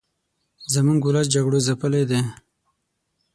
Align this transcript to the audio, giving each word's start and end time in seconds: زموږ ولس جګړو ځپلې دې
زموږ 0.73 0.99
ولس 1.03 1.27
جګړو 1.33 1.59
ځپلې 1.67 2.03
دې 2.09 2.21